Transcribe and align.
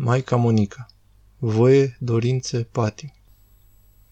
Maica 0.00 0.36
Monica 0.36 0.86
Voie, 1.38 1.96
dorințe, 2.00 2.68
patim 2.72 3.12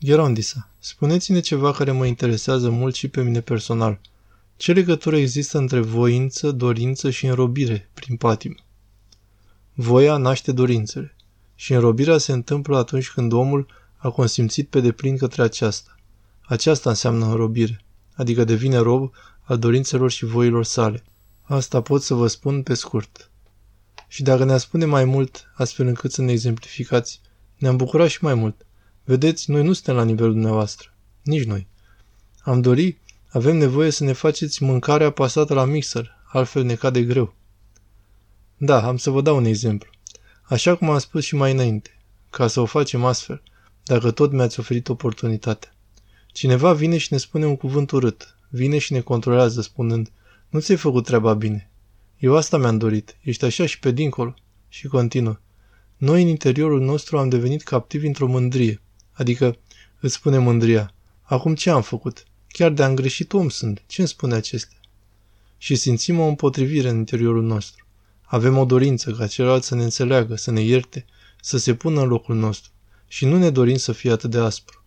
Gherondisa, 0.00 0.70
spuneți-ne 0.78 1.40
ceva 1.40 1.72
care 1.72 1.90
mă 1.90 2.06
interesează 2.06 2.70
mult 2.70 2.94
și 2.94 3.08
pe 3.08 3.22
mine 3.22 3.40
personal. 3.40 4.00
Ce 4.56 4.72
legătură 4.72 5.16
există 5.16 5.58
între 5.58 5.80
voință, 5.80 6.50
dorință 6.50 7.10
și 7.10 7.26
înrobire 7.26 7.90
prin 7.94 8.16
patim? 8.16 8.56
Voia 9.74 10.16
naște 10.16 10.52
dorințele 10.52 11.16
și 11.54 11.72
înrobirea 11.72 12.18
se 12.18 12.32
întâmplă 12.32 12.76
atunci 12.76 13.10
când 13.10 13.32
omul 13.32 13.66
a 13.96 14.10
consimțit 14.10 14.68
pe 14.68 14.80
deplin 14.80 15.16
către 15.16 15.42
aceasta. 15.42 15.96
Aceasta 16.40 16.88
înseamnă 16.88 17.26
înrobire, 17.26 17.84
adică 18.14 18.44
devine 18.44 18.76
rob 18.78 19.12
al 19.42 19.58
dorințelor 19.58 20.10
și 20.10 20.24
voilor 20.24 20.64
sale. 20.64 21.04
Asta 21.42 21.80
pot 21.80 22.02
să 22.02 22.14
vă 22.14 22.26
spun 22.26 22.62
pe 22.62 22.74
scurt. 22.74 23.30
Și 24.08 24.22
dacă 24.22 24.44
ne-a 24.44 24.56
spune 24.56 24.84
mai 24.84 25.04
mult, 25.04 25.50
astfel 25.54 25.86
încât 25.86 26.12
să 26.12 26.22
ne 26.22 26.32
exemplificați, 26.32 27.20
ne-am 27.56 27.76
bucurat 27.76 28.08
și 28.08 28.24
mai 28.24 28.34
mult. 28.34 28.66
Vedeți, 29.04 29.50
noi 29.50 29.62
nu 29.62 29.72
suntem 29.72 29.94
la 29.94 30.04
nivelul 30.04 30.32
dumneavoastră. 30.32 30.94
Nici 31.22 31.44
noi. 31.44 31.66
Am 32.40 32.60
dori, 32.60 32.98
avem 33.28 33.56
nevoie 33.56 33.90
să 33.90 34.04
ne 34.04 34.12
faceți 34.12 34.62
mâncarea 34.62 35.10
pasată 35.10 35.54
la 35.54 35.64
mixer, 35.64 36.10
altfel 36.24 36.64
ne 36.64 36.74
cade 36.74 37.02
greu. 37.02 37.34
Da, 38.56 38.86
am 38.86 38.96
să 38.96 39.10
vă 39.10 39.20
dau 39.20 39.36
un 39.36 39.44
exemplu. 39.44 39.90
Așa 40.42 40.76
cum 40.76 40.90
am 40.90 40.98
spus 40.98 41.24
și 41.24 41.34
mai 41.34 41.52
înainte, 41.52 41.98
ca 42.30 42.46
să 42.46 42.60
o 42.60 42.64
facem 42.64 43.04
astfel, 43.04 43.42
dacă 43.84 44.10
tot 44.10 44.32
mi-ați 44.32 44.60
oferit 44.60 44.88
oportunitatea. 44.88 45.74
Cineva 46.26 46.72
vine 46.72 46.98
și 46.98 47.12
ne 47.12 47.18
spune 47.18 47.46
un 47.46 47.56
cuvânt 47.56 47.90
urât, 47.90 48.36
vine 48.48 48.78
și 48.78 48.92
ne 48.92 49.00
controlează 49.00 49.60
spunând, 49.60 50.10
nu 50.48 50.60
ți-ai 50.60 50.76
făcut 50.76 51.04
treaba 51.04 51.34
bine, 51.34 51.70
eu 52.18 52.36
asta 52.36 52.58
mi-am 52.58 52.78
dorit. 52.78 53.16
Ești 53.22 53.44
așa 53.44 53.66
și 53.66 53.78
pe 53.78 53.90
dincolo. 53.90 54.34
Și 54.68 54.86
continuă. 54.86 55.38
Noi 55.96 56.22
în 56.22 56.28
interiorul 56.28 56.80
nostru 56.80 57.18
am 57.18 57.28
devenit 57.28 57.62
captivi 57.62 58.06
într-o 58.06 58.26
mândrie. 58.26 58.80
Adică, 59.12 59.56
îți 60.00 60.14
spune 60.14 60.38
mândria. 60.38 60.94
Acum 61.22 61.54
ce 61.54 61.70
am 61.70 61.82
făcut? 61.82 62.24
Chiar 62.48 62.70
de-am 62.70 62.94
greșit 62.94 63.32
om 63.32 63.48
sunt. 63.48 63.82
Ce 63.86 64.00
îmi 64.00 64.08
spune 64.08 64.34
acestea? 64.34 64.78
Și 65.58 65.74
simțim 65.74 66.18
o 66.18 66.26
împotrivire 66.26 66.88
în 66.88 66.96
interiorul 66.96 67.42
nostru. 67.42 67.86
Avem 68.22 68.56
o 68.56 68.64
dorință 68.64 69.10
ca 69.10 69.26
celălalt 69.26 69.62
să 69.62 69.74
ne 69.74 69.82
înțeleagă, 69.82 70.36
să 70.36 70.50
ne 70.50 70.60
ierte, 70.60 71.04
să 71.40 71.58
se 71.58 71.74
pună 71.74 72.00
în 72.00 72.08
locul 72.08 72.36
nostru. 72.36 72.70
Și 73.08 73.24
nu 73.24 73.38
ne 73.38 73.50
dorim 73.50 73.76
să 73.76 73.92
fie 73.92 74.10
atât 74.10 74.30
de 74.30 74.38
aspru. 74.38 74.82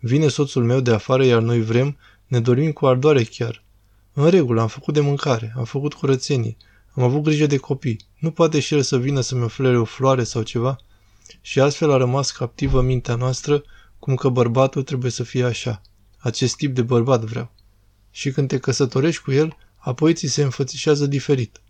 Vine 0.00 0.28
soțul 0.28 0.64
meu 0.64 0.80
de 0.80 0.90
afară, 0.90 1.24
iar 1.24 1.40
noi 1.40 1.62
vrem, 1.62 1.96
ne 2.26 2.40
dorim 2.40 2.72
cu 2.72 2.86
ardoare 2.86 3.22
chiar. 3.22 3.64
În 4.12 4.28
regulă, 4.28 4.60
am 4.60 4.68
făcut 4.68 4.94
de 4.94 5.00
mâncare, 5.00 5.52
am 5.56 5.64
făcut 5.64 5.94
curățenie, 5.94 6.56
am 6.94 7.02
avut 7.02 7.22
grijă 7.22 7.46
de 7.46 7.56
copii. 7.56 8.00
Nu 8.18 8.30
poate 8.30 8.60
și 8.60 8.74
el 8.74 8.82
să 8.82 8.98
vină 8.98 9.20
să-mi 9.20 9.42
ofere 9.42 9.78
o 9.78 9.84
floare 9.84 10.24
sau 10.24 10.42
ceva? 10.42 10.78
Și 11.40 11.60
astfel 11.60 11.90
a 11.90 11.96
rămas 11.96 12.30
captivă 12.30 12.82
mintea 12.82 13.14
noastră, 13.14 13.62
cum 13.98 14.14
că 14.14 14.28
bărbatul 14.28 14.82
trebuie 14.82 15.10
să 15.10 15.22
fie 15.22 15.44
așa. 15.44 15.82
Acest 16.18 16.56
tip 16.56 16.74
de 16.74 16.82
bărbat 16.82 17.24
vreau. 17.24 17.52
Și 18.10 18.30
când 18.30 18.48
te 18.48 18.58
căsătorești 18.58 19.22
cu 19.22 19.32
el, 19.32 19.56
apoi 19.76 20.14
ți 20.14 20.26
se 20.26 20.42
înfățișează 20.42 21.06
diferit. 21.06 21.60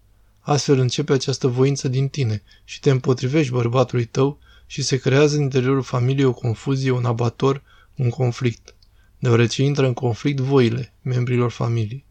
Astfel 0.41 0.79
începe 0.79 1.13
această 1.13 1.47
voință 1.47 1.89
din 1.89 2.09
tine 2.09 2.43
și 2.65 2.81
te 2.81 2.91
împotrivești 2.91 3.53
bărbatului 3.53 4.05
tău 4.05 4.39
și 4.67 4.83
se 4.83 4.97
creează 4.97 5.37
în 5.37 5.43
interiorul 5.43 5.83
familiei 5.83 6.25
o 6.25 6.33
confuzie, 6.33 6.91
un 6.91 7.05
abator, 7.05 7.63
un 7.97 8.09
conflict, 8.09 8.75
deoarece 9.19 9.63
intră 9.63 9.87
în 9.87 9.93
conflict 9.93 10.41
voile 10.41 10.93
membrilor 11.03 11.51
familiei. 11.51 12.05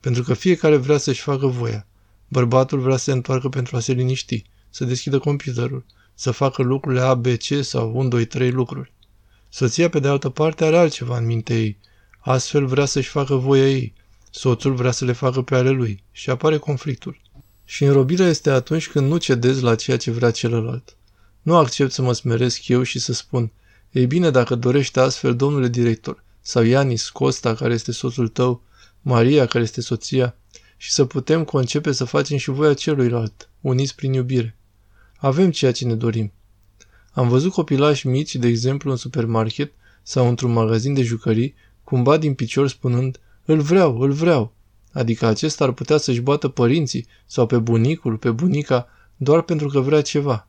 Pentru 0.00 0.22
că 0.22 0.34
fiecare 0.34 0.76
vrea 0.76 0.98
să-și 0.98 1.20
facă 1.20 1.46
voia, 1.46 1.86
Bărbatul 2.28 2.78
vrea 2.78 2.96
să 2.96 3.02
se 3.02 3.12
întoarcă 3.12 3.48
pentru 3.48 3.76
a 3.76 3.80
se 3.80 3.92
liniști, 3.92 4.44
să 4.70 4.84
deschidă 4.84 5.18
computerul, 5.18 5.84
să 6.14 6.30
facă 6.30 6.62
lucrurile 6.62 7.00
A, 7.00 7.14
B, 7.14 7.26
C 7.26 7.64
sau 7.64 7.96
1, 7.96 8.08
2, 8.08 8.24
3 8.24 8.50
lucruri. 8.50 8.92
Soția, 9.48 9.88
pe 9.88 9.98
de 9.98 10.08
altă 10.08 10.28
parte, 10.28 10.64
are 10.64 10.76
altceva 10.76 11.16
în 11.16 11.26
mintea 11.26 11.56
ei. 11.56 11.78
Astfel 12.20 12.66
vrea 12.66 12.84
să-și 12.84 13.08
facă 13.08 13.34
voia 13.34 13.68
ei. 13.68 13.94
Soțul 14.30 14.74
vrea 14.74 14.90
să 14.90 15.04
le 15.04 15.12
facă 15.12 15.42
pe 15.42 15.54
ale 15.54 15.70
lui 15.70 16.02
și 16.10 16.30
apare 16.30 16.58
conflictul. 16.58 17.20
Și 17.64 17.84
înrobirea 17.84 18.28
este 18.28 18.50
atunci 18.50 18.88
când 18.88 19.08
nu 19.08 19.16
cedezi 19.16 19.62
la 19.62 19.74
ceea 19.74 19.96
ce 19.96 20.10
vrea 20.10 20.30
celălalt. 20.30 20.96
Nu 21.42 21.56
accept 21.56 21.92
să 21.92 22.02
mă 22.02 22.12
smeresc 22.12 22.68
eu 22.68 22.82
și 22.82 22.98
să 22.98 23.12
spun, 23.12 23.52
ei 23.90 24.06
bine, 24.06 24.30
dacă 24.30 24.54
dorești 24.54 24.98
astfel, 24.98 25.36
domnule 25.36 25.68
director, 25.68 26.24
sau 26.40 26.62
Ianis 26.62 27.08
Costa, 27.08 27.54
care 27.54 27.74
este 27.74 27.92
soțul 27.92 28.28
tău, 28.28 28.62
Maria, 29.00 29.46
care 29.46 29.64
este 29.64 29.80
soția, 29.80 30.36
și 30.84 30.90
să 30.90 31.04
putem 31.04 31.44
concepe 31.44 31.92
să 31.92 32.04
facem 32.04 32.36
și 32.36 32.50
voia 32.50 32.74
celuilalt, 32.74 33.50
uniți 33.60 33.94
prin 33.94 34.12
iubire. 34.12 34.56
Avem 35.16 35.50
ceea 35.50 35.72
ce 35.72 35.84
ne 35.84 35.94
dorim. 35.94 36.32
Am 37.12 37.28
văzut 37.28 37.52
copilași 37.52 38.06
mici, 38.06 38.34
de 38.34 38.46
exemplu, 38.46 38.90
în 38.90 38.96
supermarket 38.96 39.72
sau 40.02 40.28
într-un 40.28 40.52
magazin 40.52 40.94
de 40.94 41.02
jucării, 41.02 41.54
cumva 41.84 42.16
din 42.16 42.34
picior 42.34 42.68
spunând, 42.68 43.20
îl 43.44 43.60
vreau, 43.60 43.98
îl 43.98 44.12
vreau. 44.12 44.52
Adică 44.92 45.26
acesta 45.26 45.64
ar 45.64 45.72
putea 45.72 45.96
să-și 45.96 46.20
bată 46.20 46.48
părinții 46.48 47.06
sau 47.26 47.46
pe 47.46 47.58
bunicul, 47.58 48.16
pe 48.16 48.30
bunica, 48.30 48.88
doar 49.16 49.42
pentru 49.42 49.68
că 49.68 49.80
vrea 49.80 50.00
ceva. 50.02 50.48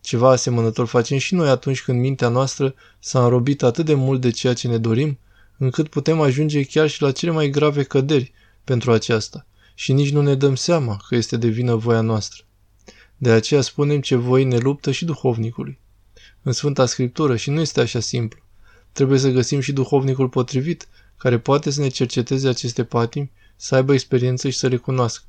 Ceva 0.00 0.30
asemănător 0.30 0.86
facem 0.86 1.18
și 1.18 1.34
noi 1.34 1.48
atunci 1.48 1.82
când 1.82 2.00
mintea 2.00 2.28
noastră 2.28 2.74
s-a 2.98 3.22
înrobit 3.22 3.62
atât 3.62 3.84
de 3.84 3.94
mult 3.94 4.20
de 4.20 4.30
ceea 4.30 4.54
ce 4.54 4.68
ne 4.68 4.78
dorim, 4.78 5.18
încât 5.56 5.88
putem 5.88 6.20
ajunge 6.20 6.62
chiar 6.62 6.88
și 6.88 7.02
la 7.02 7.12
cele 7.12 7.30
mai 7.32 7.50
grave 7.50 7.82
căderi 7.82 8.32
pentru 8.68 8.92
aceasta 8.92 9.46
și 9.74 9.92
nici 9.92 10.12
nu 10.12 10.22
ne 10.22 10.34
dăm 10.34 10.54
seama 10.54 10.96
că 11.08 11.14
este 11.14 11.36
de 11.36 11.48
vină 11.48 11.74
voia 11.74 12.00
noastră. 12.00 12.42
De 13.16 13.30
aceea 13.30 13.60
spunem 13.60 14.00
ce 14.00 14.14
voi 14.14 14.44
ne 14.44 14.56
luptă 14.56 14.90
și 14.90 15.04
duhovnicului. 15.04 15.78
În 16.42 16.52
Sfânta 16.52 16.86
Scriptură 16.86 17.36
și 17.36 17.50
nu 17.50 17.60
este 17.60 17.80
așa 17.80 18.00
simplu. 18.00 18.40
Trebuie 18.92 19.18
să 19.18 19.30
găsim 19.30 19.60
și 19.60 19.72
duhovnicul 19.72 20.28
potrivit, 20.28 20.88
care 21.16 21.38
poate 21.38 21.70
să 21.70 21.80
ne 21.80 21.88
cerceteze 21.88 22.48
aceste 22.48 22.84
patimi, 22.84 23.30
să 23.56 23.74
aibă 23.74 23.92
experiență 23.92 24.48
și 24.48 24.58
să 24.58 24.66
le 24.66 24.76
cunoască. 24.76 25.24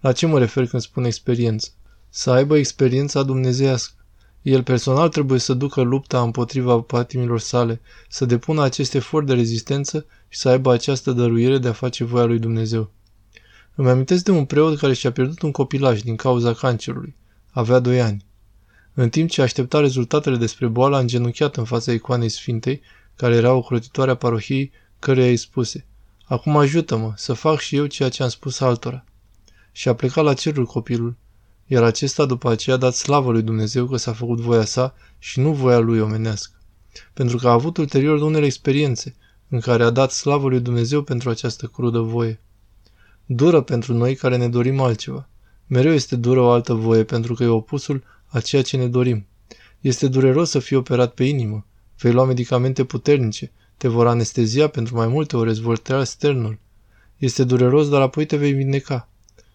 La 0.00 0.12
ce 0.12 0.26
mă 0.26 0.38
refer 0.38 0.66
când 0.66 0.82
spun 0.82 1.04
experiență? 1.04 1.68
Să 2.08 2.30
aibă 2.30 2.56
experiența 2.56 3.22
dumnezeiască. 3.22 4.01
El 4.42 4.62
personal 4.62 5.08
trebuie 5.08 5.38
să 5.38 5.54
ducă 5.54 5.80
lupta 5.80 6.22
împotriva 6.22 6.80
patimilor 6.80 7.40
sale, 7.40 7.80
să 8.08 8.24
depună 8.24 8.62
acest 8.62 8.94
efort 8.94 9.26
de 9.26 9.34
rezistență 9.34 10.06
și 10.28 10.38
să 10.38 10.48
aibă 10.48 10.72
această 10.72 11.12
dăruire 11.12 11.58
de 11.58 11.68
a 11.68 11.72
face 11.72 12.04
voia 12.04 12.24
lui 12.24 12.38
Dumnezeu. 12.38 12.90
Îmi 13.74 13.88
amintesc 13.88 14.24
de 14.24 14.30
un 14.30 14.44
preot 14.44 14.78
care 14.78 14.92
și-a 14.92 15.12
pierdut 15.12 15.42
un 15.42 15.50
copilaj 15.50 16.00
din 16.00 16.16
cauza 16.16 16.52
cancerului. 16.52 17.16
Avea 17.50 17.78
doi 17.78 18.00
ani. 18.00 18.24
În 18.94 19.08
timp 19.08 19.30
ce 19.30 19.42
aștepta 19.42 19.80
rezultatele 19.80 20.36
despre 20.36 20.66
boală, 20.66 20.96
a 20.96 20.98
îngenunchiat 20.98 21.56
în 21.56 21.64
fața 21.64 21.92
icoanei 21.92 22.28
Sfintei, 22.28 22.80
care 23.16 23.34
era 23.34 23.52
o 23.52 23.66
a 23.96 24.14
parohiei, 24.14 24.72
căreia 24.98 25.28
îi 25.28 25.36
spuse, 25.36 25.86
Acum 26.24 26.56
ajută-mă 26.56 27.12
să 27.16 27.32
fac 27.32 27.58
și 27.58 27.76
eu 27.76 27.86
ceea 27.86 28.08
ce 28.08 28.22
am 28.22 28.28
spus 28.28 28.60
altora. 28.60 29.04
Și 29.72 29.88
a 29.88 29.94
plecat 29.94 30.24
la 30.24 30.34
cerul 30.34 30.66
copilul, 30.66 31.16
iar 31.72 31.82
acesta 31.82 32.24
după 32.24 32.50
aceea 32.50 32.76
a 32.76 32.78
dat 32.78 32.94
slavă 32.94 33.30
lui 33.30 33.42
Dumnezeu 33.42 33.86
că 33.86 33.96
s-a 33.96 34.12
făcut 34.12 34.38
voia 34.40 34.64
sa 34.64 34.94
și 35.18 35.40
nu 35.40 35.52
voia 35.52 35.78
lui 35.78 36.00
omenească. 36.00 36.58
Pentru 37.12 37.36
că 37.36 37.48
a 37.48 37.52
avut 37.52 37.76
ulterior 37.76 38.20
unele 38.20 38.46
experiențe 38.46 39.16
în 39.48 39.60
care 39.60 39.82
a 39.82 39.90
dat 39.90 40.10
slavă 40.10 40.48
lui 40.48 40.60
Dumnezeu 40.60 41.02
pentru 41.02 41.30
această 41.30 41.66
crudă 41.66 41.98
voie. 41.98 42.40
Dură 43.26 43.60
pentru 43.60 43.94
noi 43.94 44.14
care 44.14 44.36
ne 44.36 44.48
dorim 44.48 44.80
altceva. 44.80 45.28
Mereu 45.66 45.92
este 45.92 46.16
dură 46.16 46.40
o 46.40 46.50
altă 46.50 46.74
voie 46.74 47.04
pentru 47.04 47.34
că 47.34 47.42
e 47.42 47.46
opusul 47.46 48.02
a 48.26 48.40
ceea 48.40 48.62
ce 48.62 48.76
ne 48.76 48.86
dorim. 48.88 49.26
Este 49.80 50.08
dureros 50.08 50.50
să 50.50 50.58
fii 50.58 50.76
operat 50.76 51.14
pe 51.14 51.24
inimă. 51.24 51.66
Vei 51.98 52.12
lua 52.12 52.24
medicamente 52.24 52.84
puternice, 52.84 53.52
te 53.76 53.88
vor 53.88 54.06
anestezia 54.06 54.68
pentru 54.68 54.96
mai 54.96 55.06
multe 55.06 55.36
ori, 55.36 55.50
îți 55.50 55.60
vor 55.60 55.78
tăia 55.78 56.04
sternul. 56.04 56.58
Este 57.16 57.44
dureros, 57.44 57.88
dar 57.88 58.00
apoi 58.00 58.26
te 58.26 58.36
vei 58.36 58.52
vindeca. 58.52 59.11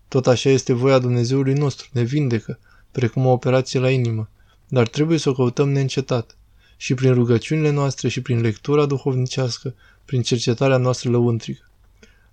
Tot 0.08 0.28
așa 0.28 0.50
este 0.50 0.74
voia 0.74 1.00
Dumnezeului 1.00 1.54
nostru, 1.54 1.88
ne 1.92 2.02
vindecă, 2.02 2.60
precum 2.92 3.26
o 3.26 3.32
operație 3.32 3.80
la 3.80 3.90
inimă, 3.90 4.30
dar 4.68 4.88
trebuie 4.88 5.18
să 5.18 5.30
o 5.30 5.34
căutăm 5.34 5.70
neîncetat. 5.70 6.38
Și 6.78 6.94
prin 6.94 7.14
rugăciunile 7.14 7.72
noastre 7.72 8.08
și 8.08 8.22
prin 8.22 8.42
lectura 8.42 8.86
duhovnicească, 8.86 9.76
prin 10.06 10.22
cercetarea 10.22 10.78
noastră 10.78 11.10
lăuntrică. 11.10 11.70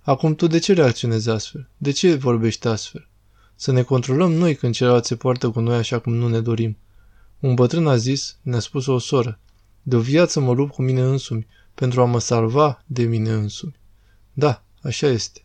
Acum 0.01 0.35
tu 0.35 0.47
de 0.47 0.59
ce 0.59 0.73
reacționezi 0.73 1.29
astfel? 1.29 1.67
De 1.77 1.91
ce 1.91 2.15
vorbești 2.15 2.67
astfel? 2.67 3.07
Să 3.55 3.71
ne 3.71 3.81
controlăm 3.81 4.31
noi 4.31 4.55
când 4.55 4.73
celălalt 4.73 5.05
se 5.05 5.15
poartă 5.15 5.49
cu 5.49 5.59
noi 5.59 5.77
așa 5.77 5.99
cum 5.99 6.13
nu 6.13 6.27
ne 6.27 6.41
dorim. 6.41 6.77
Un 7.39 7.53
bătrân 7.53 7.87
a 7.87 7.95
zis, 7.95 8.37
ne-a 8.41 8.59
spus 8.59 8.85
o 8.85 8.97
soră, 8.97 9.39
de 9.81 9.95
o 9.95 9.99
viață 9.99 10.39
mă 10.39 10.53
lupt 10.53 10.73
cu 10.73 10.81
mine 10.81 11.01
însumi, 11.01 11.47
pentru 11.73 12.01
a 12.01 12.05
mă 12.05 12.19
salva 12.19 12.83
de 12.85 13.03
mine 13.03 13.31
însumi. 13.31 13.79
Da, 14.33 14.63
așa 14.81 15.07
este. 15.07 15.44